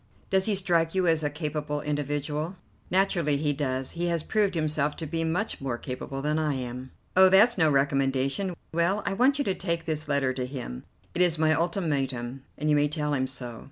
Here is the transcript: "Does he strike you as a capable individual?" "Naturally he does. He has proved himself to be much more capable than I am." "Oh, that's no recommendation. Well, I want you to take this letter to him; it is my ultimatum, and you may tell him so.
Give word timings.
"Does 0.31 0.45
he 0.45 0.55
strike 0.55 0.95
you 0.95 1.05
as 1.05 1.21
a 1.21 1.29
capable 1.29 1.79
individual?" 1.81 2.55
"Naturally 2.89 3.37
he 3.37 3.53
does. 3.53 3.91
He 3.91 4.07
has 4.07 4.23
proved 4.23 4.55
himself 4.55 4.95
to 4.95 5.05
be 5.05 5.23
much 5.23 5.61
more 5.61 5.77
capable 5.77 6.23
than 6.23 6.39
I 6.39 6.55
am." 6.55 6.89
"Oh, 7.15 7.29
that's 7.29 7.55
no 7.55 7.69
recommendation. 7.69 8.55
Well, 8.73 9.03
I 9.05 9.13
want 9.13 9.37
you 9.37 9.45
to 9.45 9.53
take 9.53 9.85
this 9.85 10.07
letter 10.07 10.33
to 10.33 10.47
him; 10.47 10.85
it 11.13 11.21
is 11.21 11.37
my 11.37 11.53
ultimatum, 11.53 12.41
and 12.57 12.67
you 12.67 12.75
may 12.75 12.87
tell 12.87 13.13
him 13.13 13.27
so. 13.27 13.59